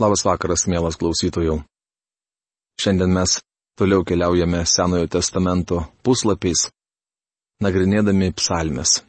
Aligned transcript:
Labas 0.00 0.22
vakaras, 0.24 0.62
mielas 0.64 0.96
klausytojų. 0.96 1.58
Šiandien 2.80 3.10
mes 3.12 3.34
toliau 3.76 4.00
keliaujame 4.08 4.62
Senojo 4.64 5.10
testamento 5.12 5.82
puslapiais, 6.00 6.70
nagrinėdami 7.60 8.30
psalmes. 8.32 9.02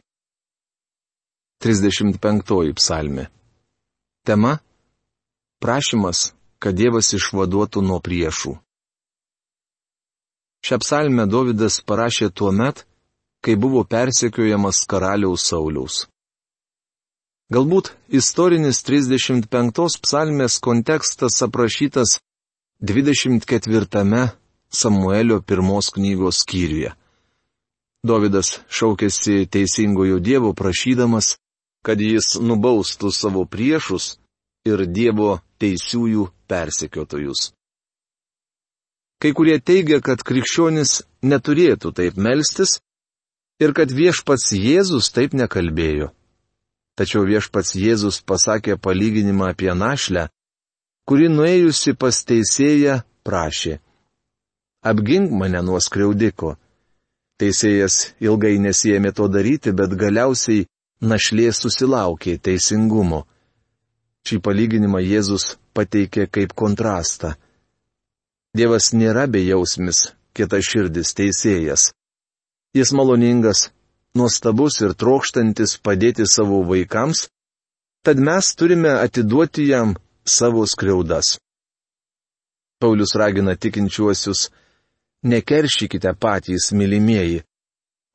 35 1.64 2.76
psalmė. 2.76 3.30
Tema- 4.28 4.58
prašymas, 5.64 6.34
kad 6.60 6.76
Dievas 6.76 7.14
išvaduotų 7.16 7.80
nuo 7.88 7.96
priešų. 8.04 8.52
Šią 10.60 10.76
psalmę 10.84 11.24
Davidas 11.24 11.80
parašė 11.80 12.28
tuo 12.36 12.52
met, 12.52 12.84
kai 13.40 13.56
buvo 13.56 13.80
persekiojamas 13.88 14.84
karaliaus 14.84 15.48
Sauliaus. 15.48 16.11
Galbūt 17.52 17.90
istorinis 18.08 18.78
35 18.86 19.98
psalmės 20.00 20.54
kontekstas 20.62 21.34
aprašytas 21.44 22.14
24 22.80 24.22
Samuelio 24.72 25.36
pirmos 25.44 25.90
knygos 25.92 26.38
skyriuje. 26.46 26.94
Dovydas 28.08 28.54
šaukėsi 28.72 29.44
teisingojo 29.52 30.16
Dievo 30.28 30.54
prašydamas, 30.56 31.34
kad 31.84 32.00
jis 32.00 32.38
nubaustų 32.40 33.12
savo 33.12 33.44
priešus 33.44 34.16
ir 34.64 34.86
Dievo 34.86 35.42
teisiųjų 35.60 36.30
persekiotojus. 36.48 37.52
Kai 39.20 39.34
kurie 39.36 39.58
teigia, 39.60 40.00
kad 40.00 40.24
krikščionis 40.24 41.02
neturėtų 41.20 41.92
taip 42.00 42.16
melstis 42.16 42.78
ir 43.60 43.76
kad 43.76 43.92
viešpats 43.92 44.54
Jėzus 44.56 45.12
taip 45.12 45.36
nekalbėjo. 45.36 46.14
Tačiau 46.98 47.24
viešpats 47.24 47.72
Jėzus 47.78 48.20
pasakė 48.28 48.76
palyginimą 48.76 49.52
apie 49.54 49.72
našlę, 49.72 50.26
kuri 51.08 51.30
nuėjusi 51.32 51.94
pas 51.96 52.18
teisėją 52.28 53.00
prašė. 53.24 53.78
Apgink 54.82 55.32
mane 55.32 55.62
nuo 55.64 55.80
skriaudiko. 55.80 56.56
Teisėjas 57.40 58.12
ilgai 58.20 58.58
nesijėmė 58.62 59.12
to 59.16 59.28
daryti, 59.30 59.72
bet 59.72 59.94
galiausiai 59.98 60.66
našlė 61.00 61.48
susilaukė 61.56 62.36
teisingumo. 62.38 63.24
Šį 64.28 64.38
palyginimą 64.44 65.00
Jėzus 65.02 65.56
pateikė 65.74 66.28
kaip 66.30 66.52
kontrastą. 66.54 67.34
Dievas 68.54 68.92
nėra 68.92 69.24
bejausmis, 69.26 70.12
kita 70.36 70.60
širdis 70.60 71.14
teisėjas. 71.18 71.88
Jis 72.76 72.92
maloningas, 72.92 73.70
nuostabus 74.18 74.80
ir 74.84 74.94
trokštantis 74.98 75.78
padėti 75.84 76.26
savo 76.28 76.62
vaikams, 76.68 77.26
tad 78.04 78.18
mes 78.18 78.54
turime 78.58 78.92
atiduoti 78.98 79.68
jam 79.70 79.94
savo 80.24 80.66
skriaudas. 80.66 81.38
Paulius 82.80 83.14
ragina 83.14 83.54
tikinčiuosius, 83.56 84.50
nekeršykite 85.22 86.14
patys, 86.18 86.72
mylimieji, 86.72 87.44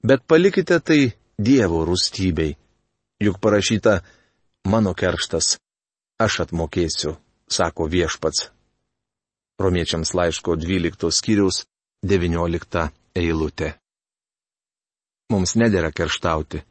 bet 0.03 0.27
palikite 0.27 0.79
tai 0.79 1.01
Dievo 1.37 1.83
rūstybei. 1.85 2.55
Juk 3.21 3.37
parašyta, 3.37 3.99
mano 4.65 4.93
kerštas, 4.97 5.59
aš 6.17 6.39
atmokėsiu, 6.47 7.13
sako 7.45 7.85
viešpats. 7.93 8.49
Romiečiams 9.61 10.13
laiško 10.17 10.57
12 10.57 11.13
skyriaus 11.13 11.65
19 12.05 12.89
eilutė. 13.17 13.75
Mums 15.33 15.57
nedėra 15.59 15.91
kerštauti. 15.91 16.61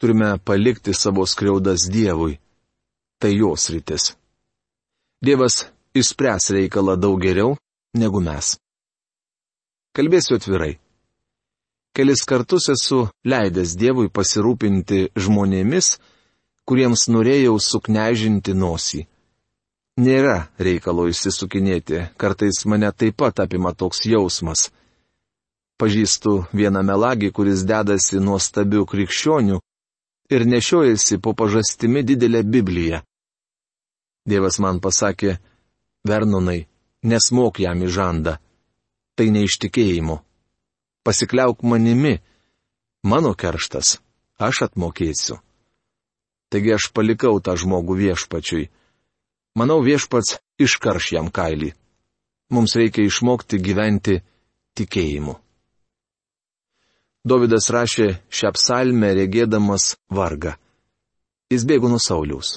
Turime 0.00 0.34
palikti 0.44 0.92
savo 0.92 1.24
skriaudas 1.26 1.86
Dievui. 1.88 2.36
Tai 3.20 3.30
jos 3.32 3.68
rytis. 3.72 4.12
Dievas 5.24 5.62
išspręs 5.94 6.50
reikalą 6.56 6.96
daug 7.00 7.20
geriau 7.22 7.54
negu 7.96 8.20
mes. 8.20 8.56
Kalbėsiu 9.96 10.36
atvirai. 10.40 10.74
Kelis 11.96 12.24
kartus 12.28 12.68
esu 12.72 13.06
leidęs 13.28 13.76
Dievui 13.80 14.08
pasirūpinti 14.08 15.00
žmonėmis, 15.24 15.94
kuriems 16.68 17.08
norėjau 17.12 17.58
suknežinti 17.60 18.54
nosį. 18.56 19.02
Nėra 20.00 20.36
reikalo 20.56 21.04
įsisukinėti, 21.12 22.06
kartais 22.16 22.62
mane 22.64 22.88
taip 22.96 23.18
pat 23.20 23.42
apima 23.44 23.74
toks 23.76 24.06
jausmas. 24.08 24.70
Pažįstu 25.82 26.44
vieną 26.54 26.84
melagį, 26.86 27.32
kuris 27.34 27.64
dedasi 27.66 28.20
nuostabių 28.22 28.84
krikščionių 28.86 29.56
ir 30.30 30.44
nešiojasi 30.46 31.18
po 31.18 31.32
pažastimi 31.34 32.04
didelę 32.06 32.44
Bibliją. 32.46 33.00
Dievas 34.22 34.60
man 34.62 34.78
pasakė, 34.78 35.40
Vernonai, 36.06 36.68
nesmok 37.02 37.58
jam 37.64 37.82
į 37.82 37.90
žandą. 37.98 38.36
Tai 39.18 39.26
neištikėjimo. 39.34 40.20
Pasikliauk 41.02 41.66
manimi. 41.66 42.14
Mano 43.02 43.34
kerštas. 43.34 43.98
Aš 44.38 44.62
atmokėsiu. 44.70 45.42
Taigi 46.50 46.76
aš 46.78 46.92
palikau 46.94 47.42
tą 47.42 47.58
žmogų 47.58 47.98
viešpačiui. 48.06 48.70
Manau 49.58 49.82
viešpats 49.82 50.38
iškarš 50.62 51.14
jam 51.18 51.34
kailį. 51.34 51.74
Mums 52.54 52.78
reikia 52.78 53.02
išmokti 53.10 53.58
gyventi 53.58 54.22
tikėjimu. 54.78 55.42
Davidas 57.24 57.70
rašė 57.70 58.08
šią 58.34 58.50
psalmę 58.56 59.12
regėdamas 59.14 59.94
vargą. 60.10 60.56
Jis 61.52 61.66
bėgo 61.68 61.90
nuo 61.92 62.00
Sauliaus. 62.02 62.56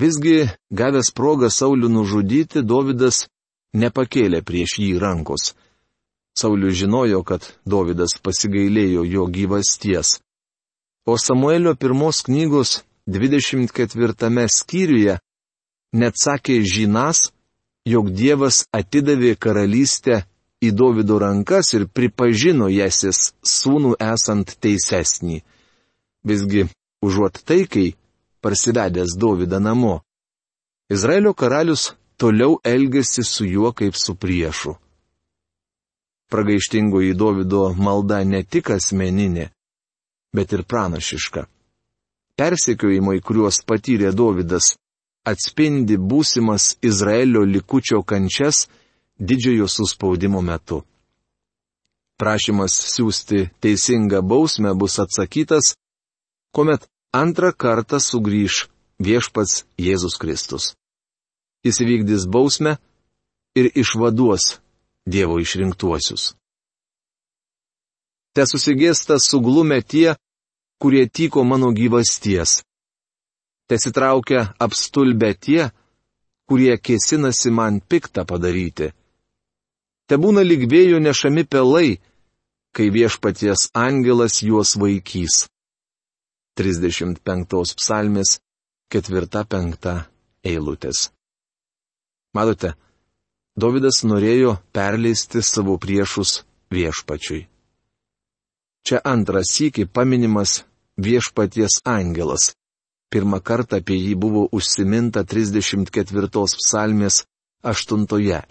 Visgi, 0.00 0.48
gavęs 0.72 1.10
progą 1.12 1.50
Saulių 1.52 1.90
nužudyti, 1.92 2.62
Davidas 2.64 3.26
nepakėlė 3.76 4.40
prieš 4.46 4.78
jį 4.80 4.94
rankos. 5.02 5.52
Saulius 6.38 6.78
žinojo, 6.80 7.20
kad 7.26 7.44
Davidas 7.68 8.16
pasigailėjo 8.22 9.04
jo 9.04 9.26
gyvasties. 9.28 10.20
O 11.04 11.18
Samuelio 11.18 11.74
pirmos 11.76 12.22
knygos 12.24 12.80
24 13.06 14.48
skyriuje 14.48 15.18
net 15.92 16.14
sakė 16.16 16.62
žinas, 16.62 17.28
jog 17.84 18.10
Dievas 18.14 18.64
atidavė 18.72 19.34
karalystę 19.36 20.22
į 20.60 20.70
Davido 20.76 21.18
rankas 21.18 21.72
ir 21.76 21.86
pripažino 21.88 22.68
Jesis 22.68 23.32
sūnų 23.42 23.94
esant 24.00 24.56
teisesnį. 24.60 25.40
Visgi, 26.26 26.66
užuot 27.04 27.40
taikai, 27.48 27.94
parsivedęs 28.44 29.16
Davidą 29.16 29.60
namo. 29.60 30.00
Izraelio 30.92 31.32
karalius 31.32 31.94
toliau 32.20 32.58
elgėsi 32.64 33.24
su 33.24 33.46
juo 33.48 33.72
kaip 33.72 33.96
su 33.96 34.14
priešu. 34.14 34.74
Pragaištingoji 36.30 37.14
Davido 37.14 37.62
malda 37.74 38.20
ne 38.24 38.42
tik 38.44 38.70
asmeninė, 38.76 39.48
bet 40.36 40.52
ir 40.52 40.62
pranašiška. 40.62 41.46
Persekiojimai, 42.36 43.18
kuriuos 43.24 43.62
patyrė 43.66 44.12
Davidas, 44.16 44.74
atspindi 45.26 45.96
būsimas 45.96 46.76
Izraelio 46.82 47.42
likučio 47.44 48.02
kančias 48.02 48.68
didžiojo 49.20 49.68
suspaudimo 49.68 50.40
metu. 50.40 50.82
Prašymas 52.20 52.74
siūsti 52.94 53.46
teisingą 53.60 54.20
bausmę 54.24 54.72
bus 54.76 54.98
atsakytas, 55.04 55.74
kuomet 56.52 56.88
antrą 57.12 57.52
kartą 57.52 58.00
sugrįž 58.00 58.66
viešpats 59.00 59.64
Jėzus 59.80 60.16
Kristus. 60.20 60.74
Jis 61.64 61.80
įvykdys 61.84 62.26
bausmę 62.28 62.76
ir 63.56 63.70
išvaduos 63.76 64.60
Dievo 65.10 65.38
išrinktuosius. 65.40 66.34
Te 68.36 68.44
susigėsta 68.46 69.16
suglumę 69.18 69.80
tie, 69.82 70.14
kurie 70.80 71.08
tyko 71.08 71.42
mano 71.44 71.72
gyvasties. 71.72 72.60
Tesitraukia 73.66 74.52
apstulbę 74.60 75.32
tie, 75.34 75.70
kurie 76.46 76.76
kėsinasi 76.78 77.50
man 77.50 77.80
piktą 77.80 78.26
padaryti 78.28 78.92
te 80.10 80.18
būna 80.18 80.42
lyg 80.42 80.66
vėjo 80.66 80.98
nešami 80.98 81.44
pelai, 81.46 82.00
kai 82.74 82.90
viešpaties 82.90 83.68
angelas 83.78 84.40
juos 84.42 84.74
vaikys. 84.74 85.44
35 86.58 87.76
psalmės 87.78 88.40
4-5 88.90 89.94
eilutės. 90.50 91.10
Matote, 92.34 92.74
Davidas 93.60 94.02
norėjo 94.06 94.56
perleisti 94.74 95.42
savo 95.46 95.76
priešus 95.78 96.40
viešpačiui. 96.74 97.44
Čia 98.86 99.00
antras 99.04 99.54
sykį 99.54 99.86
paminimas 99.94 100.62
viešpaties 101.06 101.80
angelas. 101.84 102.54
Pirmą 103.10 103.40
kartą 103.42 103.78
apie 103.82 103.98
jį 103.98 104.14
buvo 104.18 104.46
užsiminta 104.58 105.22
34 105.22 106.30
psalmės 106.58 107.24
8 107.62 108.06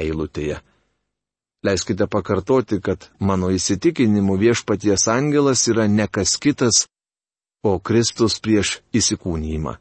eilutėje. 0.08 0.60
Leiskite 1.64 2.08
pakartoti, 2.08 2.80
kad 2.82 3.10
mano 3.20 3.50
įsitikinimu 3.52 4.38
viešpaties 4.40 5.08
angelas 5.12 5.68
yra 5.68 5.88
ne 5.88 6.08
kas 6.08 6.38
kitas, 6.40 6.88
o 7.64 7.80
Kristus 7.80 8.40
prieš 8.40 8.80
įsikūnyjimą. 8.96 9.76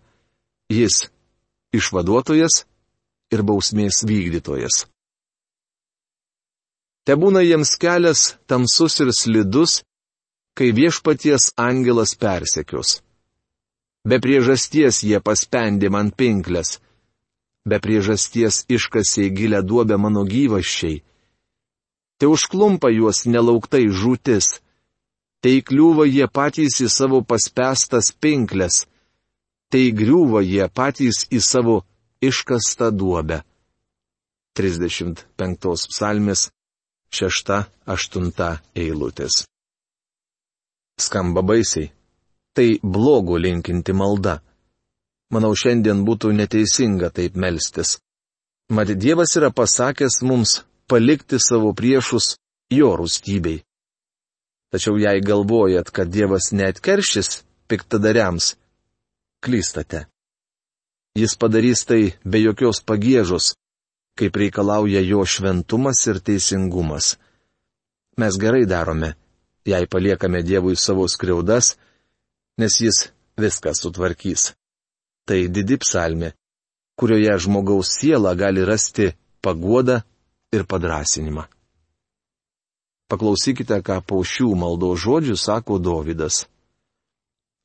Jis- 0.69 1.06
išvaduotojas 1.78 2.64
ir 3.30 3.42
bausmės 3.42 4.02
vykdytojas. 4.02 4.86
Te 7.06 7.14
būna 7.16 7.40
jiems 7.40 7.76
kelias 7.81 8.34
tamsus 8.46 8.98
ir 9.00 9.12
slidus, 9.16 9.82
kai 10.58 10.72
viešpaties 10.74 11.52
angelas 11.56 12.14
persekios. 12.19 13.00
Be 14.04 14.19
priežasties 14.19 15.04
jie 15.06 15.20
paspendė 15.20 15.90
man 15.94 16.10
pinklės, 16.10 16.81
be 17.64 17.78
priežasties 17.78 18.64
iškasė 18.69 19.31
gilę 19.31 19.62
duobę 19.62 19.96
mano 19.96 20.24
gyvaščiai. 20.24 21.02
Te 22.19 22.26
užklumpa 22.26 22.91
juos 22.91 23.25
nelauktai 23.31 23.87
žūtis, 23.94 24.59
te 25.43 25.53
įkliūva 25.61 26.06
jie 26.11 26.26
patys 26.26 26.81
į 26.82 26.88
savo 26.91 27.20
paspestas 27.23 28.11
pinklės, 28.11 28.87
te 29.70 29.85
įgriūva 29.87 30.43
jie 30.43 30.67
patys 30.69 31.26
į 31.31 31.38
savo 31.38 31.76
iškastą 32.20 32.91
duobę. 32.91 33.44
35 34.59 35.87
psalmės 35.93 36.49
6-8 37.15 38.59
eilutės. 38.75 39.44
Skamba 40.99 41.44
baisiai. 41.47 41.93
Tai 42.59 42.69
blogo 42.82 43.38
linkinti 43.38 43.94
malda. 43.94 44.41
Manau, 45.31 45.53
šiandien 45.55 46.03
būtų 46.03 46.32
neteisinga 46.35 47.12
taip 47.15 47.37
melstis. 47.38 48.00
Mat 48.75 48.91
Dievas 48.99 49.37
yra 49.38 49.53
pasakęs 49.55 50.19
mums 50.26 50.56
palikti 50.88 51.38
savo 51.38 51.73
priešus 51.76 52.37
jo 52.70 52.93
rūstybei. 53.00 53.62
Tačiau 54.73 54.99
jei 55.00 55.20
galvojat, 55.25 55.90
kad 55.90 56.11
Dievas 56.12 56.50
neatkeršys 56.52 57.43
piktadariams, 57.69 58.56
klystate. 59.44 60.06
Jis 61.17 61.37
padarys 61.40 61.85
tai 61.88 62.02
be 62.25 62.40
jokios 62.43 62.82
pagėžos, 62.85 63.55
kaip 64.19 64.37
reikalauja 64.37 65.00
jo 65.05 65.25
šventumas 65.25 66.05
ir 66.11 66.20
teisingumas. 66.20 67.17
Mes 68.19 68.37
gerai 68.37 68.64
darome, 68.67 69.14
jei 69.64 69.87
paliekame 69.87 70.43
Dievui 70.43 70.76
savo 70.76 71.06
skriaudas, 71.08 71.76
nes 72.58 72.81
jis 72.81 73.08
viską 73.38 73.73
sutvarkys. 73.79 74.52
Tai 75.29 75.41
didi 75.55 75.79
psalmė, 75.81 76.32
kurioje 76.99 77.34
žmogaus 77.44 77.93
siela 78.00 78.34
gali 78.34 78.64
rasti 78.67 79.12
paguodą 79.44 80.00
ir 80.52 80.64
padrasinimą. 80.64 81.44
Paklausykite, 83.08 83.80
ką 83.86 84.00
po 84.04 84.20
šių 84.20 84.52
maldo 84.60 84.92
žodžių 84.92 85.36
sako 85.40 85.78
Dovydas. 85.80 86.44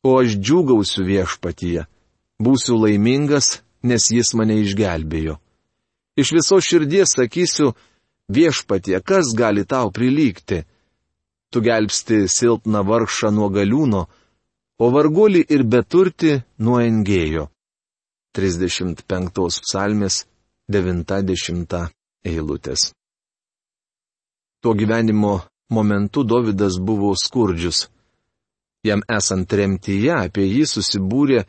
O 0.08 0.20
aš 0.20 0.38
džiūgausiu 0.40 1.04
viešpatyje 1.08 1.86
būsiu 2.44 2.78
laimingas, 2.80 3.62
nes 3.84 4.10
jis 4.12 4.34
mane 4.40 4.60
išgelbėjo. 4.64 5.38
Iš 6.20 6.32
viso 6.36 6.60
širdies 6.64 7.16
sakysiu, 7.18 7.74
viešpatie, 8.32 9.00
kas 9.00 9.34
gali 9.36 9.66
tau 9.66 9.92
prilygti? 9.92 10.64
Tu 11.52 11.62
gelbsti 11.62 12.24
silpną 12.28 12.84
vargšą 12.88 13.32
nuo 13.36 13.50
galiūno, 13.54 14.06
o 14.84 14.86
vargulį 14.96 15.44
ir 15.56 15.64
beturti 15.64 16.38
nuo 16.60 16.80
engėjo. 16.84 17.50
35 18.34 19.60
psalmės 19.64 20.24
90 20.72 22.03
eilutės. 22.26 22.92
Tuo 24.64 24.74
gyvenimo 24.74 25.42
momentu 25.70 26.24
Davidas 26.24 26.80
buvo 26.80 27.12
skurdžius. 27.20 27.90
Jam 28.84 29.04
esant 29.18 29.52
remtyje 29.60 30.14
apie 30.16 30.46
jį 30.48 30.64
susibūrė 30.68 31.44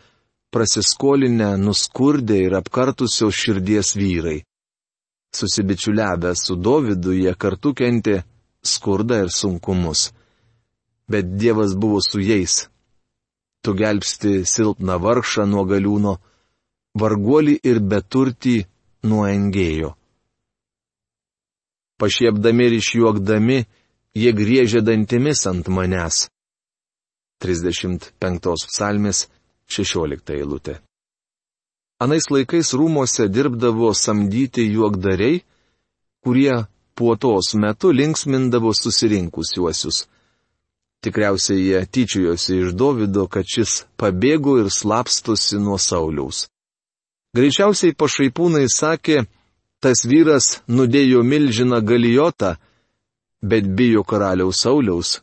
prasiskolinę, 0.55 1.57
nuskurdę 1.59 2.37
ir 2.47 2.55
apkartusios 2.61 3.35
širdies 3.35 3.95
vyrai. 3.99 4.43
Susibičiuliavę 5.35 6.35
su 6.39 6.55
Dovydu 6.57 7.15
jie 7.15 7.35
kartu 7.35 7.75
kentė 7.75 8.21
skurdą 8.63 9.25
ir 9.25 9.33
sunkumus. 9.35 10.13
Bet 11.11 11.35
Dievas 11.41 11.75
buvo 11.75 11.99
su 12.01 12.23
jais. 12.23 12.69
Tu 13.63 13.75
gelbsti 13.75 14.45
silpną 14.47 14.99
vargšą 15.03 15.47
nuo 15.51 15.65
galiūno, 15.67 16.15
varguolį 17.01 17.59
ir 17.71 17.81
beturtį 17.91 18.57
nuo 19.11 19.27
engėjo. 19.27 19.91
Pašiepdami 22.05 22.67
ir 22.69 22.75
išjuokdami, 22.77 23.63
jie 24.13 24.33
griežė 24.37 24.83
dantimis 24.85 25.47
ant 25.49 25.71
manęs. 25.73 26.27
35 27.41 28.51
psalmės 28.69 29.23
16 29.73 30.35
eilutė. 30.37 30.75
Anais 32.05 32.29
laikais 32.29 32.75
rūmose 32.77 33.31
dirbdavo 33.33 33.95
samdyti 33.97 34.67
juokdariai, 34.75 35.39
kurie 36.21 36.67
puotos 36.93 37.55
metu 37.57 37.95
linksmindavo 37.97 38.75
susirinkusiuosius. 38.77 40.05
Tikriausiai 41.01 41.63
jie 41.71 41.81
tyčiojosi 41.87 42.59
iš 42.67 42.75
Davido, 42.77 43.25
kad 43.33 43.49
šis 43.49 43.87
pabėgo 43.97 44.59
ir 44.61 44.69
slapstosi 44.69 45.57
nuo 45.57 45.81
Sauliaus. 45.81 46.51
Greičiausiai 47.33 47.97
pašaipūnai 47.97 48.69
sakė, 48.69 49.25
tas 49.85 50.07
vyras 50.09 50.63
nudėjo 50.67 51.21
milžiną 51.23 51.83
galijotą, 51.85 52.55
bet 53.45 53.69
bijo 53.77 54.03
karaliaus 54.09 54.65
Sauliaus, 54.65 55.19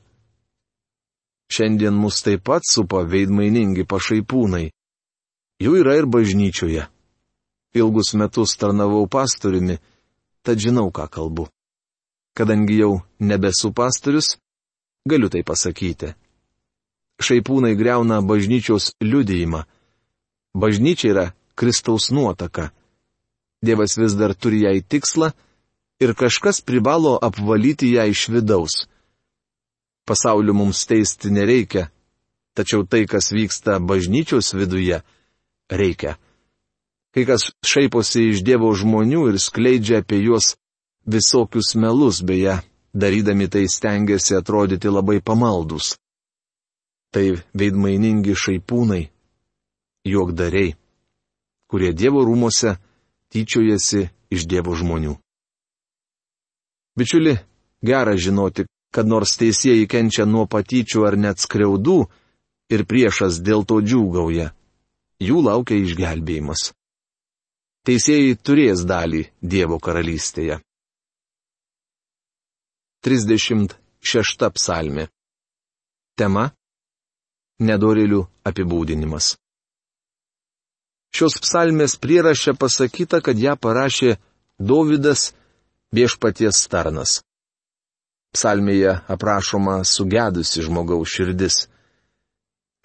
Šiandien 1.52 1.98
mus 2.00 2.22
taip 2.24 2.46
pat 2.48 2.64
supa 2.64 3.02
veidmainingi 3.04 3.84
pašaipūnai. 3.84 4.70
Jų 5.60 5.74
yra 5.82 5.98
ir 6.00 6.08
bažnyčioje. 6.08 6.86
Ilgus 7.76 8.14
metus 8.16 8.56
tarnavau 8.60 9.04
pastoriumi, 9.12 9.76
tad 10.48 10.64
žinau, 10.64 10.88
ką 10.96 11.10
kalbu. 11.12 11.50
Kadangi 12.38 12.78
jau 12.80 12.94
nebesu 13.20 13.74
pastorius, 13.76 14.38
galiu 15.04 15.28
tai 15.28 15.44
pasakyti. 15.44 16.14
Šaipūnai 17.20 17.76
greuna 17.76 18.22
bažnyčios 18.24 18.94
liudijimą. 19.04 19.66
Bažnyčia 20.56 21.12
yra 21.12 21.26
Kristaus 21.56 22.10
nuotaka. 22.16 22.72
Dievas 23.62 23.98
vis 23.98 24.14
dar 24.18 24.34
turi 24.34 24.64
jai 24.66 24.82
tikslą 24.82 25.32
ir 26.02 26.16
kažkas 26.18 26.62
privalo 26.66 27.14
apvalyti 27.22 27.94
ją 27.94 28.08
iš 28.10 28.28
vidaus. 28.34 28.88
Pasaulio 30.06 30.54
mums 30.58 30.82
teisti 30.90 31.30
nereikia, 31.30 31.92
tačiau 32.58 32.82
tai, 32.90 33.06
kas 33.06 33.30
vyksta 33.32 33.78
bažnyčios 33.80 34.54
viduje, 34.58 34.98
reikia. 35.70 36.18
Kai 37.14 37.26
kas 37.30 37.52
šaiposi 37.68 38.32
iš 38.32 38.42
Dievo 38.48 38.72
žmonių 38.74 39.28
ir 39.30 39.38
skleidžia 39.40 40.02
apie 40.02 40.24
juos 40.26 40.56
visokius 41.06 41.76
melus, 41.76 42.22
beje, 42.26 42.58
darydami 42.94 43.48
tai 43.48 43.68
stengiasi 43.70 44.36
atrodyti 44.36 44.90
labai 44.90 45.20
pamaldus. 45.22 45.98
Tai 47.12 47.26
veidmainingi 47.54 48.34
šaipūnai, 48.34 49.04
juokdariai, 50.08 50.74
kurie 51.68 51.92
Dievo 51.94 52.24
rūmose 52.26 52.80
tyčiojasi 53.32 54.08
iš 54.32 54.48
Dievo 54.48 54.76
žmonių. 54.78 55.16
Bičiuli, 57.00 57.38
gera 57.84 58.16
žinoti, 58.20 58.68
kad 58.92 59.08
nors 59.08 59.38
teisėjai 59.40 59.88
kenčia 59.88 60.26
nuo 60.28 60.46
patyčių 60.52 61.06
ar 61.08 61.16
net 61.18 61.40
skriaudų, 61.40 62.00
ir 62.72 62.86
priešas 62.88 63.40
dėl 63.44 63.66
to 63.68 63.80
džiūgauja, 63.84 64.52
jų 65.20 65.44
laukia 65.48 65.80
išgelbėjimas. 65.84 66.72
Teisėjai 67.88 68.36
turės 68.46 68.84
dalį 68.86 69.26
Dievo 69.42 69.80
karalystėje. 69.82 70.60
36 73.02 74.52
psalmė. 74.58 75.08
Tema- 76.16 76.52
Nedorėlių 77.68 78.22
apibūdinimas. 78.46 79.36
Šios 81.12 81.36
psalmės 81.44 81.98
prierašė 82.00 82.56
pasakyta, 82.60 83.20
kad 83.22 83.40
ją 83.40 83.58
parašė 83.60 84.16
Dovydas 84.62 85.32
viešpaties 85.92 86.68
tarnas. 86.72 87.20
Psalmėje 88.32 88.94
aprašoma 89.12 89.82
sugedusi 89.84 90.64
žmogaus 90.64 91.12
širdis. 91.12 91.66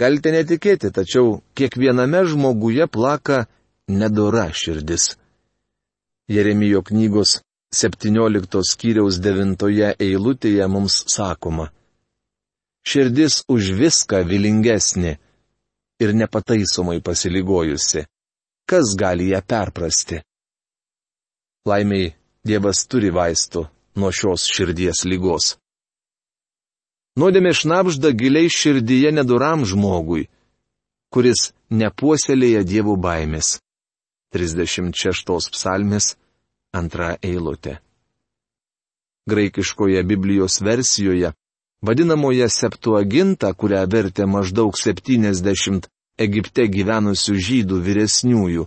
Galite 0.01 0.33
netikėti, 0.35 0.91
tačiau 0.91 1.39
kiekviename 1.57 2.25
žmoguje 2.27 2.89
plaka 2.91 3.45
nedora 3.89 4.49
širdis. 4.53 5.15
Jeremijo 6.29 6.83
knygos 6.83 7.39
17 7.77 8.65
skyriaus 8.73 9.21
9 9.23 9.95
eilutėje 10.03 10.67
mums 10.67 10.99
sakoma. 11.15 11.71
Širdis 12.87 13.45
už 13.49 13.71
viską 13.79 14.25
vilingesnė 14.27 15.17
ir 16.03 16.13
nepataisomai 16.15 17.01
pasiligojusi. 17.01 18.07
Kas 18.67 18.97
gali 18.99 19.29
ją 19.31 19.41
perprasti? 19.47 20.19
Laimiai, 21.67 22.15
Dievas 22.47 22.85
turi 22.91 23.13
vaistų 23.15 23.65
nuo 23.99 24.11
šios 24.15 24.47
širdies 24.51 25.05
lygos. 25.07 25.57
Nuodėmė 27.19 27.53
šnapžda 27.59 28.13
giliai 28.15 28.51
širdyje 28.53 29.11
neduram 29.15 29.65
žmogui, 29.67 30.27
kuris 31.15 31.51
nepuoselėja 31.71 32.63
dievų 32.67 32.99
baimės. 33.07 33.57
36 34.35 35.51
psalmės, 35.55 36.13
antra 36.75 37.15
eilutė. 37.23 37.79
Graikiškoje 39.31 40.03
Biblijos 40.07 40.61
versijoje, 40.63 41.33
vadinamoje 41.83 42.51
Septuaginta, 42.51 43.55
kurią 43.55 43.87
vertė 43.91 44.27
maždaug 44.27 44.75
70 44.79 45.89
Egipte 46.17 46.65
gyvenusių 46.73 47.35
žydų 47.47 47.79
vyresniųjų, 47.85 48.63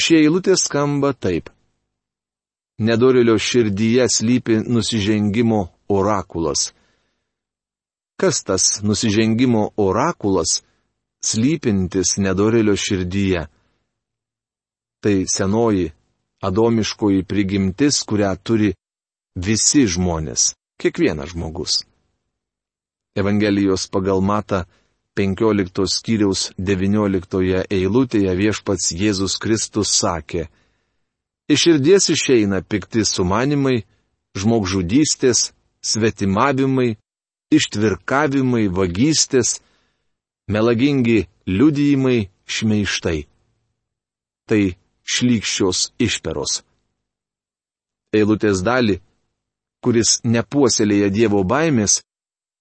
šie 0.00 0.22
eilutės 0.22 0.64
skamba 0.64 1.12
taip. 1.12 1.50
Nedorelio 2.80 3.36
širdyje 3.40 4.06
slypi 4.12 4.62
nusižengimo 4.64 5.60
orakulas. 5.92 6.70
Kas 8.16 8.40
tas 8.44 8.80
nusižengimo 8.82 9.70
orakulas, 9.76 10.62
slypintis 11.20 12.16
nedorelio 12.16 12.76
širdyje? 12.76 13.46
Tai 15.04 15.16
senoji, 15.28 15.92
adomiškoji 16.40 17.24
prigimtis, 17.28 18.00
kurią 18.08 18.32
turi 18.40 18.72
visi 19.36 19.84
žmonės, 19.84 20.54
kiekvienas 20.80 21.36
žmogus. 21.36 21.84
Evangelijos 23.16 23.88
pagal 23.92 24.20
Mata 24.20 24.64
15 25.16 25.88
skyriaus 25.88 26.50
19 26.58 27.64
eilutėje 27.72 28.36
viešpats 28.36 28.92
Jėzus 28.92 29.38
Kristus 29.40 29.94
sakė, 29.96 30.46
Iš 31.48 31.60
širdies 31.62 32.08
išeina 32.10 32.58
pikti 32.62 33.04
sumanimai, 33.06 33.84
žmogžudystės, 34.34 35.52
svetimavimai, 35.78 36.96
ištvirkavimai, 37.54 38.66
vagystės, 38.78 39.60
melagingi 40.50 41.28
liudijimai, 41.46 42.26
šmeištai. 42.50 43.20
Tai 44.50 44.62
šlykščios 45.06 45.92
išperos. 46.02 46.64
Eilutės 48.10 48.64
dalį, 48.66 48.98
kuris 49.82 50.18
nepuoselėja 50.26 51.12
Dievo 51.14 51.46
baimės, 51.46 52.00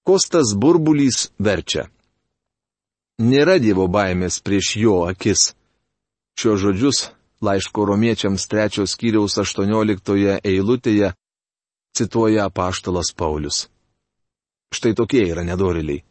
Kostas 0.06 0.54
burbulys 0.54 1.32
verčia. 1.42 1.88
Nėra 3.16 3.60
Dievo 3.64 3.88
baimės 3.88 4.42
prieš 4.44 4.76
jo 4.76 4.96
akis. 5.08 5.54
Šios 6.36 6.60
žodžius 6.60 6.98
laiško 7.40 7.86
romiečiams 7.88 8.48
trečios 8.52 8.96
kiriaus 9.00 9.38
18 9.40 10.42
eilutėje 10.44 11.14
cituoja 11.96 12.50
apaštalas 12.52 13.14
Paulius. 13.16 13.70
Štai 14.76 14.92
tokie 15.00 15.24
yra 15.24 15.48
nedoriliai. 15.48 16.04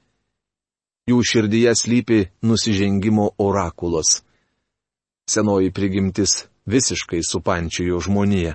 Jų 1.04 1.20
širdyje 1.20 1.74
slypi 1.76 2.20
nusižengimo 2.40 3.34
orakulas 3.36 4.22
senoji 5.28 5.70
prigimtis 5.70 6.46
visiškai 6.66 7.20
supančiojo 7.22 8.00
žmoniją. 8.00 8.54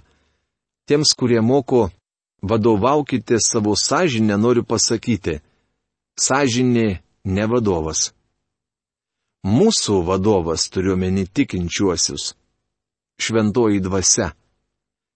Tiems, 0.90 1.14
kurie 1.14 1.42
moko, 1.42 1.90
vadovaukite 2.42 3.38
savo 3.38 3.76
sąžinę, 3.76 4.38
noriu 4.38 4.64
pasakyti, 4.66 5.40
sąžinė 6.18 7.00
ne 7.26 7.46
vadovas. 7.46 8.10
Mūsų 9.48 10.02
vadovas 10.04 10.68
turiuomenį 10.68 11.30
tikinčiuosius. 11.32 12.34
Šventoji 13.20 13.80
dvasia. 13.80 14.34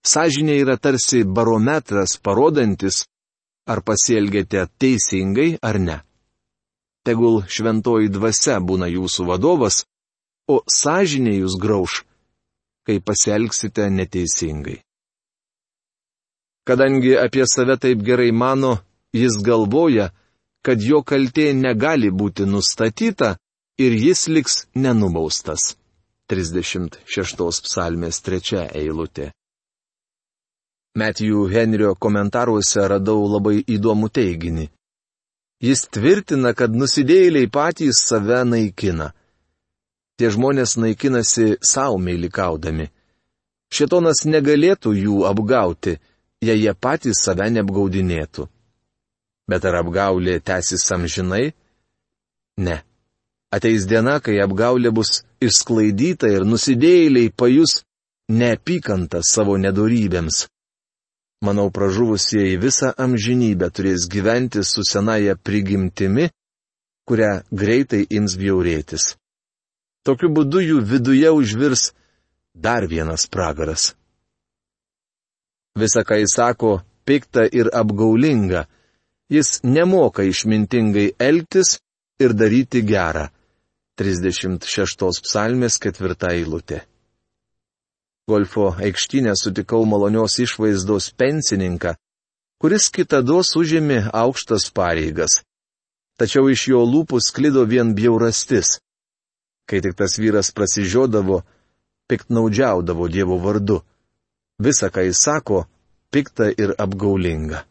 Sąžinė 0.08 0.56
yra 0.62 0.78
tarsi 0.78 1.24
barometras 1.24 2.16
parodantis, 2.24 3.04
ar 3.68 3.84
pasielgėte 3.84 4.64
teisingai 4.80 5.58
ar 5.62 5.80
ne. 5.80 5.98
Tegul 7.04 7.44
šventoji 7.48 8.08
dvasia 8.12 8.60
būna 8.64 8.88
jūsų 8.88 9.28
vadovas, 9.28 9.84
o 10.48 10.64
sąžinė 10.72 11.36
jūs 11.44 11.60
grauž, 11.60 12.04
kai 12.88 13.00
pasielgsite 13.04 13.90
neteisingai. 13.92 14.80
Kadangi 16.64 17.18
apie 17.20 17.44
save 17.44 17.76
taip 17.76 18.04
gerai 18.08 18.32
mano, 18.32 18.78
jis 19.12 19.36
galvoja, 19.44 20.12
kad 20.64 20.80
jo 20.80 21.04
kaltė 21.04 21.52
negali 21.52 22.08
būti 22.08 22.48
nustatyta 22.48 23.36
ir 23.86 23.96
jis 24.06 24.28
liks 24.28 24.56
nenubaustas. 24.76 25.74
36 26.32 27.64
psalmės 27.68 28.22
3 28.26 28.68
eilutė. 28.82 29.32
Metijų 30.98 31.48
Henrio 31.52 31.96
komentaruose 31.96 32.86
radau 32.88 33.26
labai 33.28 33.58
įdomų 33.76 34.10
teiginį. 34.14 34.70
Jis 35.64 35.88
tvirtina, 35.94 36.54
kad 36.54 36.74
nusidėjėliai 36.76 37.50
patys 37.52 38.02
save 38.08 38.44
naikina 38.46 39.12
tie 40.18 40.30
žmonės 40.32 40.78
naikinasi 40.78 41.58
savo 41.62 41.98
meilikaudami. 42.00 42.90
Šetonas 43.74 44.24
negalėtų 44.30 44.94
jų 44.96 45.24
apgauti, 45.28 45.98
jei 46.46 46.60
jie 46.62 46.74
patys 46.74 47.24
save 47.26 47.50
neapgaudinėtų. 47.56 48.46
Bet 49.50 49.66
ar 49.66 49.80
apgaulė 49.82 50.38
tęsis 50.40 50.86
amžinai? 50.96 51.54
Ne. 52.58 52.78
Ateis 53.54 53.86
diena, 53.86 54.18
kai 54.24 54.40
apgaulė 54.42 54.90
bus 54.90 55.22
išsklaidyta 55.44 56.32
ir 56.34 56.46
nusidėjėliai 56.50 57.30
pajus 57.38 57.84
neapykantą 58.34 59.22
savo 59.22 59.60
nedorybėms. 59.62 60.48
Manau, 61.44 61.68
pražuvusieji 61.76 62.56
visą 62.58 62.94
amžinybę 63.06 63.68
turės 63.76 64.08
gyventi 64.10 64.64
su 64.64 64.86
senaja 64.88 65.36
prigimtimi, 65.36 66.30
kurią 67.06 67.34
greitai 67.52 68.06
ims 68.18 68.38
bjaurėtis. 68.40 69.10
Tokiu 70.08 70.32
būdu 70.36 70.64
jų 70.64 70.80
viduje 70.88 71.30
užvirs 71.32 71.92
dar 72.56 72.88
vienas 72.88 73.28
pragaras. 73.28 73.92
Visa, 75.80 76.04
ką 76.08 76.20
jis 76.22 76.36
sako, 76.38 76.80
pikta 77.06 77.46
ir 77.52 77.70
apgaulinga. 77.74 78.66
Jis 79.30 79.60
nemoka 79.64 80.24
išmintingai 80.24 81.14
elgtis 81.20 81.78
ir 82.24 82.34
daryti 82.38 82.84
gerą. 82.86 83.30
36 83.94 85.22
psalmės 85.22 85.76
ketvirta 85.78 86.32
eilutė. 86.34 86.80
Golfo 88.26 88.72
aikštynė 88.82 89.36
sutikau 89.38 89.84
malonios 89.86 90.40
išvaizdos 90.42 91.12
pensininką, 91.20 91.92
kuris 92.58 92.88
kitados 92.96 93.52
užėmė 93.60 94.00
aukštas 94.10 94.72
pareigas. 94.74 95.44
Tačiau 96.18 96.50
iš 96.50 96.64
jo 96.72 96.82
lūpų 96.88 97.20
sklido 97.22 97.68
vien 97.70 97.94
bjaurastis. 97.94 98.80
Kai 99.70 99.84
tik 99.86 99.94
tas 100.00 100.18
vyras 100.18 100.50
prasižiodavo, 100.58 101.44
piktnaudžiaudavo 102.10 103.08
Dievo 103.14 103.38
vardu. 103.46 103.84
Visa, 104.58 104.90
ką 104.90 105.06
jis 105.06 105.22
sako, 105.22 105.66
pikta 106.10 106.50
ir 106.50 106.74
apgaulinga. 106.82 107.62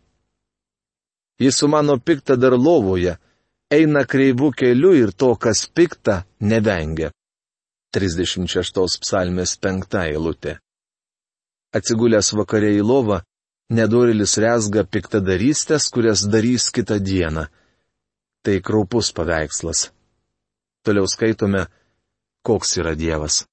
Jis 1.43 1.59
sumano 1.59 1.99
piktą 1.99 2.39
dar 2.39 2.55
lovoje, 2.55 3.17
eina 3.73 4.05
kreivų 4.05 4.53
keliu 4.57 4.93
ir 4.99 5.13
to, 5.17 5.33
kas 5.37 5.65
pikta, 5.67 6.23
nevengia. 6.41 7.13
36 7.97 9.01
psalmės 9.05 9.57
5 9.61 9.99
eilutė. 10.07 10.57
Atsigulęs 11.77 12.33
vakarė 12.37 12.75
į 12.79 12.83
lovą, 12.85 13.23
nedorilis 13.73 14.37
resga 14.41 14.85
piktadarystės, 14.85 15.89
kurias 15.93 16.25
darys 16.29 16.69
kitą 16.73 16.99
dieną. 17.01 17.47
Tai 18.45 18.57
kraupus 18.65 19.13
paveikslas. 19.17 19.91
Toliau 20.85 21.07
skaitome, 21.07 21.67
koks 22.43 22.77
yra 22.81 22.97
Dievas. 22.99 23.45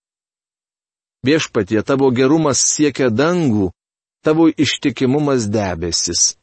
Viešpatie 1.24 1.84
tavo 1.84 2.10
gerumas 2.16 2.64
siekia 2.64 3.10
dangų, 3.12 3.70
tavo 4.24 4.48
ištikimumas 4.50 5.50
debesis. 5.52 6.39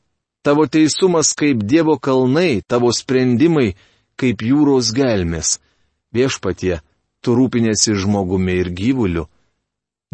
Tavo 0.46 0.66
teisumas 0.70 1.32
kaip 1.34 1.64
Dievo 1.66 1.96
kalnai, 1.98 2.62
tavo 2.62 2.92
sprendimai 2.94 3.72
kaip 4.20 4.44
jūros 4.46 4.92
gelmės. 4.94 5.56
Viešpatie, 6.14 6.78
tu 7.20 7.34
rūpinėsi 7.34 7.96
žmogumi 7.98 8.54
ir 8.62 8.70
gyvuliu. 8.70 9.26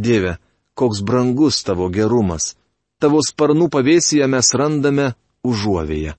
Dieve, 0.01 0.39
koks 0.75 1.03
brangus 1.05 1.61
tavo 1.67 1.91
gerumas. 1.93 2.55
Tavo 3.03 3.21
sparnų 3.21 3.69
pavėsyje 3.75 4.31
mes 4.33 4.55
randame 4.57 5.13
užuovėje. 5.45 6.17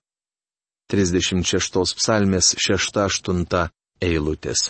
36 0.94 1.98
psalmės 1.98 2.54
6-8 2.62 3.68
eilutės 4.04 4.70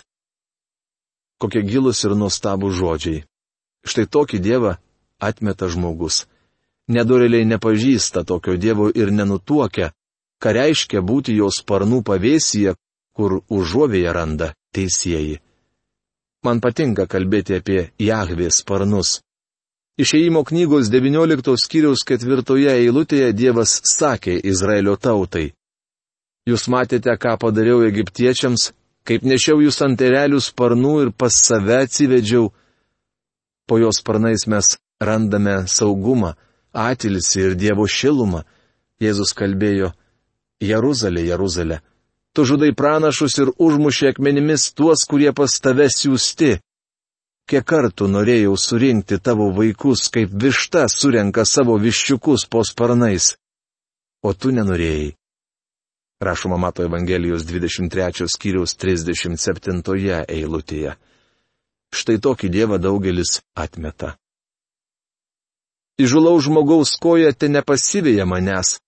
kokie 1.44 1.60
gilus 1.60 2.00
ir 2.06 2.14
nuostabų 2.16 2.70
žodžiai. 2.72 3.24
Štai 3.84 4.06
tokį 4.08 4.38
Dievą 4.40 4.76
atmeta 5.20 5.68
žmogus. 5.68 6.24
Nedoreliai 6.88 7.46
nepažįsta 7.48 8.24
tokio 8.28 8.56
Dievo 8.60 8.90
ir 8.92 9.12
nenutuokia, 9.12 9.92
ką 10.42 10.52
reiškia 10.52 11.00
būti 11.00 11.36
jos 11.38 11.62
sparnų 11.62 12.02
pavėsyje, 12.04 12.74
kur 13.16 13.40
užuovėje 13.48 14.12
randa 14.12 14.52
teisėjai. 14.76 15.38
Man 16.44 16.60
patinka 16.60 17.06
kalbėti 17.08 17.56
apie 17.56 17.80
Jahvės 17.96 18.60
sparnus. 18.60 19.20
Išėjimo 19.96 20.42
knygos 20.44 20.90
19 20.92 21.54
skyriaus 21.62 22.02
ketvirtoje 22.04 22.72
eilutėje 22.82 23.30
Dievas 23.32 23.78
sakė 23.88 24.34
Izraelio 24.52 24.96
tautai. 25.00 25.52
Jūs 26.44 26.66
matėte, 26.68 27.14
ką 27.16 27.38
padariau 27.40 27.86
egiptiečiams, 27.86 28.72
kaip 29.08 29.24
nešiau 29.24 29.62
jūs 29.64 29.80
ant 29.86 30.02
erelių 30.02 30.42
sparnų 30.44 30.94
ir 31.04 31.12
pas 31.16 31.32
save 31.46 31.78
atsivedžiau. 31.86 32.50
Po 33.64 33.78
jos 33.80 34.02
sparnais 34.02 34.44
mes 34.50 34.74
randame 35.00 35.62
saugumą, 35.70 36.34
atilsį 36.74 37.48
ir 37.48 37.56
Dievo 37.58 37.86
šilumą. 37.88 38.44
Jėzus 39.02 39.32
kalbėjo, 39.36 39.92
Jeruzalė, 40.62 41.24
Jeruzalė, 41.26 41.80
tu 42.34 42.44
žudai 42.48 42.70
pranašus 42.76 43.38
ir 43.42 43.50
užmušė 43.58 44.12
akmenimis 44.12 44.70
tuos, 44.76 45.06
kurie 45.08 45.32
pas 45.32 45.58
tave 45.60 45.88
siūsti. 45.90 46.58
Kiek 47.50 47.66
kartų 47.68 48.08
norėjau 48.08 48.54
surinkti 48.56 49.18
tavo 49.20 49.50
vaikus, 49.52 50.06
kaip 50.08 50.32
višta 50.32 50.86
surenka 50.88 51.44
savo 51.44 51.76
viščiukus 51.76 52.46
po 52.48 52.64
sparnais. 52.64 53.34
O 54.24 54.32
tu 54.32 54.54
nenorėjai. 54.54 55.12
Rašoma 56.24 56.56
Mato 56.56 56.86
Evangelijos 56.86 57.44
23 57.44 58.30
skyriaus 58.32 58.72
37 58.80 60.24
eilutėje. 60.24 60.94
Štai 61.94 62.16
tokį 62.18 62.48
Dievą 62.48 62.78
daugelis 62.80 63.42
atmeta. 63.54 64.16
Įžulaus 65.94 66.48
žmogaus 66.48 66.96
koja 66.98 67.30
te 67.38 67.46
nepasivėja 67.46 68.24
manęs, 68.26 68.78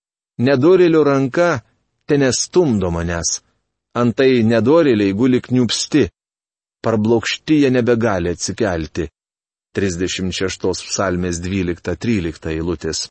nedorėlio 0.42 1.04
ranka 1.06 1.60
te 2.06 2.18
nestumdo 2.18 2.90
manęs. 2.90 3.40
Antai 3.96 4.42
nedorėliai 4.42 5.14
guli 5.14 5.38
kniupsti, 5.40 6.08
parblokšti 6.82 7.60
jie 7.62 7.70
nebegali 7.70 8.34
atsikelti. 8.34 9.06
36 9.78 10.82
psalmės 10.88 11.38
12-13 11.44 12.50
eilutės. 12.56 13.06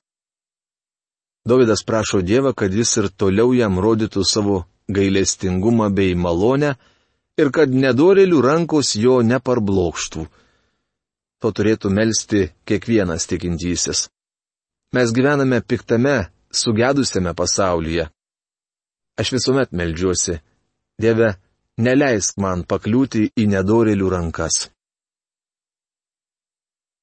Davidas 1.45 1.85
prašo 1.85 2.19
Dievą, 2.25 2.51
kad 2.57 2.73
jis 2.73 2.97
ir 2.97 3.09
toliau 3.13 3.53
jam 3.53 3.79
rodytų 3.79 4.25
savo 4.25 4.63
gailestingumą 4.91 5.91
bei 5.93 6.15
malonę 6.17 6.73
ir 7.37 7.51
kad 7.53 7.71
nedorėlių 7.71 8.41
rankos 8.41 8.95
jo 8.99 9.21
neparblokštų 9.21 10.25
to 11.41 11.51
turėtų 11.51 11.91
melstį 11.93 12.41
kiekvienas 12.67 13.27
tikintysis. 13.29 14.07
Mes 14.95 15.11
gyvename 15.11 15.61
piktame, 15.61 16.29
sugedusiame 16.51 17.33
pasaulyje. 17.35 18.09
Aš 19.19 19.31
visuomet 19.35 19.71
melžiuosi, 19.71 20.39
Dieve, 20.99 21.33
neleisk 21.77 22.37
man 22.39 22.63
pakliūti 22.63 23.27
į 23.35 23.47
nedorėlių 23.51 24.09
rankas. 24.13 24.69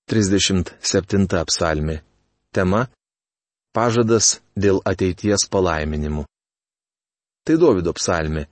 37 0.08 1.44
psalmi. 1.48 2.00
Tema- 2.52 2.86
Pažadas 3.76 4.40
dėl 4.56 4.80
ateities 4.84 5.46
palaiminimų. 5.48 6.24
Tai 7.44 7.56
Davido 7.56 7.92
psalmi. 7.96 8.46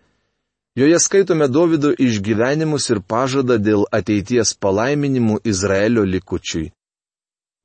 Joje 0.74 0.98
skaitome 0.98 1.48
Davido 1.48 1.90
išgyvenimus 1.98 2.84
ir 2.94 3.00
pažadą 3.02 3.56
dėl 3.58 3.82
ateities 3.90 4.52
palaiminimų 4.54 5.40
Izraelio 5.52 6.04
likučiui. 6.06 6.70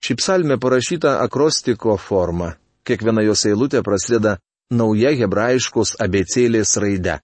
Ši 0.01 0.15
psalmė 0.17 0.57
parašyta 0.61 1.19
akrostiko 1.21 1.97
forma. 2.01 2.55
Kiekviena 2.85 3.21
jos 3.25 3.45
eilutė 3.45 3.83
prasideda 3.85 4.39
nauja 4.73 5.13
hebrajiškos 5.21 5.95
abecėlės 6.01 6.75
raide. 6.81 7.19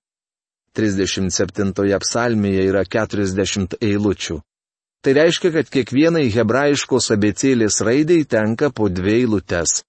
37 0.78 1.74
psalmėje 2.06 2.70
yra 2.70 2.86
40 2.86 3.76
eilučių. 3.82 4.40
Tai 5.02 5.14
reiškia, 5.18 5.50
kad 5.58 5.70
kiekvienai 5.74 6.28
hebrajiškos 6.30 7.10
abecėlės 7.18 7.82
raidai 7.82 8.22
tenka 8.30 8.70
po 8.70 8.86
dvi 8.90 9.18
eilutes. 9.24 9.82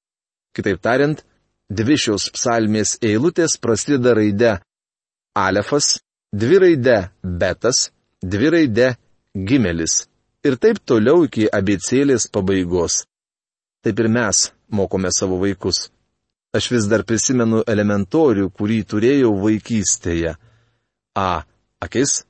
Kitaip 0.57 0.81
tariant, 0.81 1.21
dvi 1.69 2.01
šios 2.01 2.31
psalmės 2.33 2.97
eilutės 3.05 3.61
prasideda 3.61 4.17
raide 4.17 4.57
alefas, 5.35 6.01
dvi 6.33 6.59
raide 6.59 7.11
betas, 7.23 7.91
dvi 8.23 8.51
raide 8.51 8.95
gimelis 9.35 10.07
ir 10.45 10.57
taip 10.59 10.81
toliau 10.85 11.25
iki 11.27 11.49
abecėlės 11.49 12.29
pabaigos. 12.33 13.05
Taip 13.83 13.99
ir 13.99 14.09
mes 14.09 14.51
mokome 14.71 15.11
savo 15.15 15.39
vaikus. 15.43 15.89
Aš 16.53 16.69
vis 16.75 16.87
dar 16.91 17.05
prisimenu 17.09 17.63
elementorių, 17.67 18.51
kurį 18.53 18.83
turėjau 18.85 19.33
vaikystėje. 19.41 20.35
A. 21.17 21.45
Akis, 21.83 22.23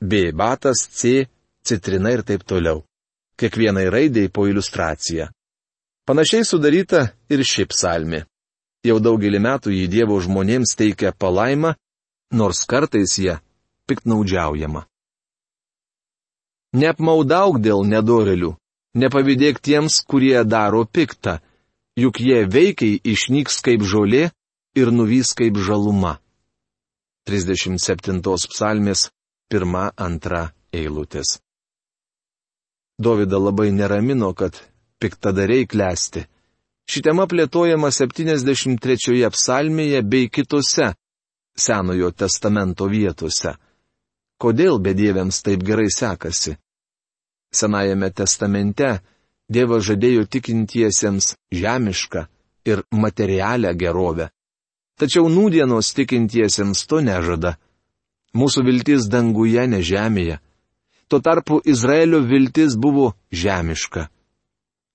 B. 0.00 0.30
Batas, 0.36 0.84
C. 0.92 1.26
Citrina 1.64 2.12
ir 2.12 2.22
taip 2.22 2.44
toliau. 2.44 2.84
Kiekvienai 3.40 3.88
raidėjai 3.88 4.32
po 4.32 4.44
iliustraciją. 4.48 5.30
Panašiai 6.06 6.44
sudaryta 6.44 7.06
ir 7.32 7.42
ši 7.44 7.66
psalmi. 7.72 8.20
Jau 8.84 8.98
daugelį 9.00 9.40
metų 9.44 9.72
jį 9.72 9.86
Dievo 9.92 10.16
žmonėms 10.20 10.76
teikia 10.76 11.12
palaimą 11.12 11.74
nors 12.30 12.64
kartais 12.66 13.18
jie 13.18 13.38
piktnaudžiaujama. 13.90 14.86
Neapmaudauk 16.80 17.58
dėl 17.58 17.82
nedorelių, 17.90 18.54
nepavydėk 18.94 19.58
tiems, 19.58 20.00
kurie 20.06 20.38
daro 20.46 20.84
piktą, 20.86 21.40
juk 21.98 22.20
jie 22.22 22.44
veikiai 22.46 23.00
išnyks 23.02 23.58
kaip 23.66 23.82
žolė 23.82 24.28
ir 24.78 24.92
nuvys 24.94 25.34
kaip 25.34 25.58
žaluma. 25.58 26.18
37 27.26 28.22
psalmės 28.22 29.08
1-2 29.52 30.44
eilutės. 30.72 31.40
Dovida 33.00 33.38
labai 33.38 33.70
neramino, 33.72 34.30
kad 34.34 34.54
piktadariai 35.00 35.66
klesti. 35.66 36.26
Ši 36.90 37.02
tema 37.06 37.26
plėtojama 37.30 37.90
73 37.94 39.30
psalmėje 39.34 40.02
bei 40.02 40.28
kitose 40.28 40.92
Senojo 41.60 42.10
testamento 42.10 42.88
vietose. 42.88 43.54
Kodėl 44.40 44.80
bedieviams 44.80 45.42
taip 45.44 45.62
gerai 45.68 45.90
sekasi? 45.92 46.56
Senajame 47.52 48.08
testamente 48.14 49.00
Dievas 49.50 49.82
žadėjo 49.82 50.28
tikintiesiems 50.30 51.32
žemišką 51.50 52.20
ir 52.70 52.84
materialią 52.94 53.72
gerovę. 53.74 54.28
Tačiau 55.00 55.26
nūdienos 55.32 55.90
tikintiesiems 55.96 56.84
to 56.86 57.00
nežada. 57.02 57.56
Mūsų 58.36 58.62
viltis 58.68 59.08
danguje, 59.10 59.64
ne 59.66 59.80
žemėje. 59.82 60.38
Tuo 61.10 61.18
tarpu 61.18 61.58
Izraelio 61.66 62.20
viltis 62.22 62.76
buvo 62.78 63.08
žemiška. 63.34 64.06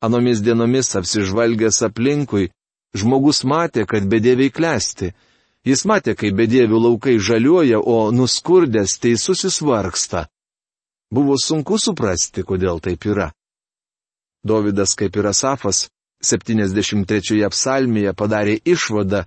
Anomis 0.05 0.39
dienomis 0.45 0.93
apsižvalgęs 0.95 1.81
aplinkui, 1.89 2.51
žmogus 2.95 3.43
matė, 3.43 3.83
kad 3.83 4.07
bedieviai 4.07 4.53
klesti 4.55 5.11
Jis 5.65 5.81
matė, 5.89 6.13
kaip 6.13 6.35
bedievių 6.37 6.77
laukai 6.77 7.17
žaliuoja, 7.17 7.79
o 7.81 8.11
nuskurdęs 8.13 8.99
teisusis 9.01 9.61
vargsta. 9.65 10.27
Buvo 11.09 11.37
sunku 11.41 11.79
suprasti, 11.81 12.43
kodėl 12.45 12.81
taip 12.85 13.05
yra. 13.09 13.31
Dovydas, 14.45 14.93
kaip 14.93 15.15
ir 15.17 15.31
Asafas, 15.31 15.87
73 16.21 17.49
psalmėje 17.49 18.13
padarė 18.13 18.59
išvadą, 18.61 19.23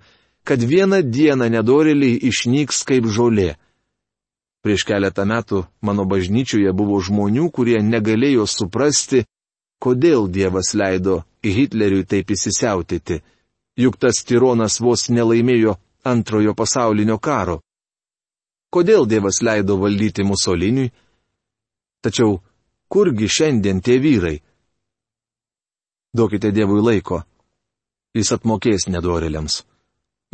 kad 0.47 0.63
vieną 0.63 1.03
dieną 1.03 1.49
nedorėliai 1.51 2.21
išnyks 2.31 2.85
kaip 2.87 3.11
žolė. 3.11 3.57
Prieš 4.63 4.85
keletą 4.87 5.27
metų 5.27 5.65
mano 5.83 6.07
bažnyčioje 6.07 6.71
buvo 6.73 7.01
žmonių, 7.03 7.51
kurie 7.51 7.83
negalėjo 7.83 8.47
suprasti, 8.47 9.25
kodėl 9.83 10.31
Dievas 10.31 10.71
leido 10.75 11.25
Hitleriui 11.43 12.07
taip 12.07 12.31
įsisiautyti, 12.35 13.21
juk 13.79 13.99
tas 13.99 14.23
tironas 14.27 14.81
vos 14.83 15.07
nelaimėjo 15.11 15.77
antrojo 16.05 16.55
pasaulinio 16.55 17.19
karo. 17.19 17.61
Kodėl 18.71 19.07
Dievas 19.09 19.41
leido 19.43 19.79
valdyti 19.81 20.25
Musoliniui? 20.25 20.93
Tačiau 22.05 22.39
kurgi 22.93 23.29
šiandien 23.29 23.81
tie 23.81 23.97
vyrai? 23.99 24.37
Duokite 26.15 26.53
Dievui 26.53 26.83
laiko. 26.85 27.23
Jis 28.17 28.33
atmokės 28.37 28.89
nedorėliams. 28.93 29.63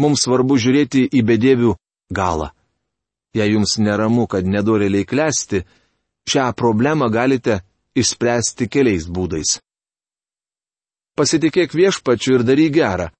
Mums 0.02 0.24
svarbu 0.26 0.58
žiūrėti 0.58 1.06
į 1.14 1.22
bedievių 1.26 1.74
galą. 2.10 2.50
Jei 3.34 3.50
jums 3.52 3.78
neramu, 3.78 4.26
kad 4.30 4.46
nedorėliai 4.46 5.06
klesti, 5.06 5.64
šią 6.30 6.52
problemą 6.58 7.10
galite 7.10 7.60
išspręsti 7.98 8.68
keliais 8.70 9.06
būdais. 9.10 9.58
Pasitikėk 11.14 11.74
viešpačiu 11.74 12.38
ir 12.38 12.46
daryk 12.46 12.72
gerą. 12.74 13.10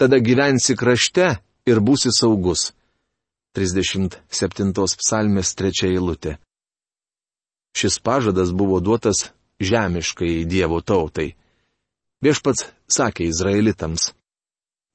Tada 0.00 0.20
gyvensi 0.20 0.76
krašte, 0.76 1.36
ir 1.66 1.80
būsi 1.82 2.12
saugus. 2.14 2.72
37 3.56 4.72
psalmės 5.00 5.54
trečia 5.56 5.88
eilutė. 5.88 6.36
Šis 7.76 7.98
pažadas 8.00 8.52
buvo 8.52 8.80
duotas 8.80 9.30
žemiškai 9.60 10.44
Dievo 10.48 10.80
tautai. 10.80 11.34
Viešpats 12.24 12.68
sakė 12.88 13.26
izraelitams. 13.30 14.12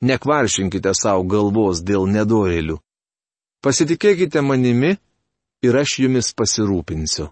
Nekvaršinkite 0.02 0.94
savo 0.98 1.26
galvos 1.30 1.82
dėl 1.86 2.08
nedorėlių. 2.10 2.80
Pasitikėkite 3.62 4.42
manimi 4.42 4.96
ir 5.62 5.78
aš 5.78 6.00
jumis 6.02 6.32
pasirūpinsiu. 6.34 7.30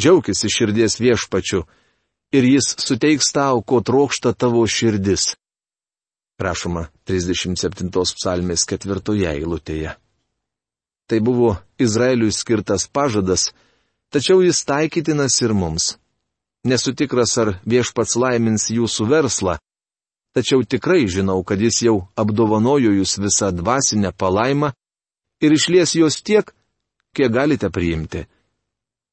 Džiaukis 0.00 0.44
iš 0.48 0.56
širdies 0.56 0.96
viešpačiu 1.00 1.66
ir 2.32 2.48
jis 2.48 2.72
suteiks 2.80 3.28
tau, 3.36 3.60
ko 3.60 3.82
trokšta 3.84 4.32
tavo 4.32 4.64
širdis 4.64 5.34
rašoma 6.44 6.88
37 7.08 7.90
psalmės 7.90 8.66
ketvirtoje 8.68 9.28
eilutėje. 9.32 9.96
Tai 11.10 11.18
buvo 11.20 11.56
Izraeliui 11.82 12.32
skirtas 12.32 12.86
pažadas, 12.88 13.50
Tačiau 14.12 14.42
jis 14.44 14.58
taikytinas 14.68 15.40
ir 15.40 15.54
mums. 15.56 15.84
Nesu 16.68 16.92
tikras, 16.92 17.32
ar 17.40 17.54
viešpats 17.64 18.18
laimins 18.20 18.68
jūsų 18.68 19.06
verslą, 19.08 19.54
tačiau 20.36 20.60
tikrai 20.68 21.06
žinau, 21.08 21.40
kad 21.48 21.60
jis 21.64 21.80
jau 21.86 21.96
apdovanojo 22.20 22.92
jūs 22.98 23.16
visą 23.24 23.48
dvasinę 23.56 24.12
palaimą 24.12 24.74
ir 25.40 25.56
išlies 25.56 25.96
jos 25.96 26.20
tiek, 26.20 26.52
kiek 27.16 27.32
galite 27.32 27.72
priimti. 27.72 28.26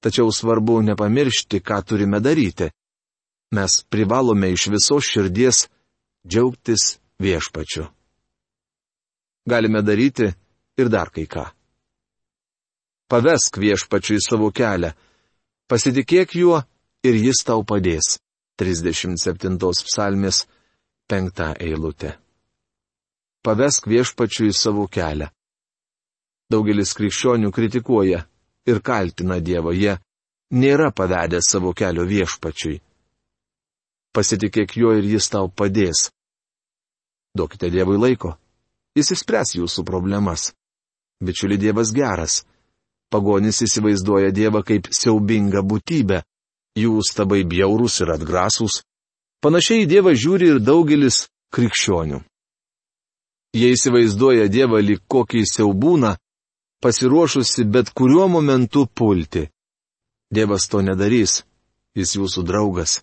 Tačiau 0.04 0.36
svarbu 0.36 0.82
nepamiršti, 0.92 1.63
ką 1.63 1.80
turime 1.88 2.20
daryti. 2.20 2.70
Mes 3.56 3.80
privalome 3.89 4.52
iš 4.52 4.68
visos 4.76 5.08
širdies 5.08 5.70
džiaugtis 6.28 7.00
viešpačiu. 7.19 7.88
Galime 9.49 9.82
daryti 9.82 10.27
ir 10.77 10.88
dar 10.89 11.10
kai 11.12 11.25
ką. 11.25 11.45
Pavesk 13.10 13.58
viešpačiui 13.58 14.21
savo 14.21 14.51
kelią, 14.53 14.91
pasitikėk 15.69 16.36
juo 16.38 16.62
ir 17.03 17.15
jis 17.15 17.43
tau 17.47 17.63
padės. 17.65 18.19
37 18.60 19.55
psalmės 19.88 20.43
5 21.08 21.55
eilutė. 21.63 22.17
Pavesk 23.41 23.88
viešpačiui 23.88 24.51
savo 24.53 24.84
kelią. 24.91 25.29
Daugelis 26.51 26.91
krikščionių 26.97 27.53
kritikuoja 27.55 28.19
ir 28.67 28.82
kaltina 28.84 29.39
Dievą, 29.39 29.71
jie 29.71 29.95
nėra 30.51 30.91
pavedę 30.91 31.39
savo 31.45 31.71
kelio 31.73 32.03
viešpačiui. 32.10 32.82
Pasitikėk 34.12 34.75
juo 34.82 34.95
ir 34.97 35.05
jis 35.05 35.29
tau 35.29 35.47
padės. 35.47 36.10
Duokite 37.38 37.70
Dievui 37.70 38.00
laiko. 38.00 38.36
Jis 38.98 39.13
išspręs 39.15 39.56
jūsų 39.60 39.86
problemas. 39.86 40.52
Bičiuli 41.24 41.60
Dievas 41.62 41.94
geras. 41.94 42.44
Pagonis 43.10 43.62
įsivaizduoja 43.65 44.32
Dievą 44.36 44.63
kaip 44.65 44.89
siaubingą 44.94 45.63
būtybę 45.65 46.24
jų 46.78 47.02
stabai 47.06 47.44
bjaurūs 47.48 48.02
ir 48.04 48.13
atgrasūs. 48.15 48.82
Panašiai 49.44 49.86
į 49.86 49.89
Dievą 49.94 50.13
žiūri 50.13 50.50
ir 50.54 50.60
daugelis 50.60 51.28
krikščionių. 51.56 52.20
Jie 53.56 53.70
įsivaizduoja 53.74 54.50
Dievą 54.52 54.82
lyg 54.84 55.02
kokį 55.10 55.46
siaubūną, 55.50 56.15
pasiruošusi 56.84 57.65
bet 57.65 57.94
kuriuo 57.98 58.28
momentu 58.30 58.86
pulti. 58.86 59.48
Dievas 60.30 60.68
to 60.70 60.84
nedarys, 60.86 61.44
jis 61.98 62.13
jūsų 62.20 62.46
draugas. 62.46 63.00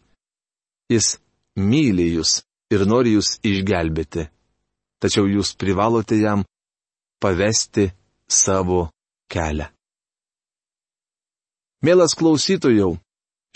Jis 0.93 1.17
myli 1.59 2.13
jūs 2.15 2.45
ir 2.73 2.87
nori 2.89 3.17
jūs 3.17 3.37
išgelbėti. 3.47 4.27
Tačiau 5.03 5.29
jūs 5.29 5.55
privalote 5.61 6.19
jam 6.19 6.45
pavesti 7.21 7.91
savo 8.29 8.87
kelią. 9.33 9.69
Mielas 11.85 12.17
klausytojau, 12.19 12.97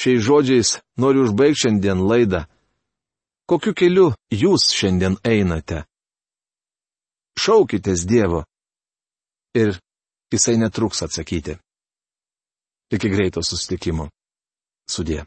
Šiais 0.00 0.22
žodžiais 0.24 0.68
noriu 0.96 1.26
užbaigti 1.26 1.60
šiandien 1.60 2.00
laidą. 2.08 2.46
Kokiu 3.44 3.74
keliu 3.76 4.06
jūs 4.32 4.70
šiandien 4.72 5.18
einate? 5.28 5.82
Šaukitės 7.36 8.06
Dievo. 8.08 8.46
Ir 9.52 9.76
jisai 10.32 10.56
netruks 10.56 11.02
atsakyti. 11.04 11.58
Iki 12.96 13.12
greito 13.12 13.44
susitikimo. 13.44 14.08
Sudė. 14.88 15.26